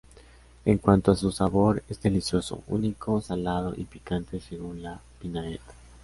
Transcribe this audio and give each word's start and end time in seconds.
En 0.65 0.79
cuanto 0.79 1.11
a 1.11 1.15
su 1.15 1.31
sabor, 1.31 1.83
es 1.87 2.01
delicioso, 2.01 2.63
único, 2.69 3.21
salado 3.21 3.75
y 3.77 3.83
picante 3.83 4.39
según 4.39 4.81
la 4.81 4.99
vinagreta. 5.21 5.73